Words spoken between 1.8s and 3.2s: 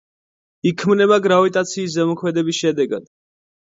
ზემოქმედების შედეგად.